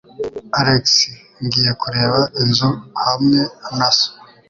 Alex, 0.59 0.85
ngiye 1.43 1.71
kureba 1.81 2.19
inzu 2.41 2.69
hamwe 3.03 3.39
na 3.77 3.89
so. 3.97 4.09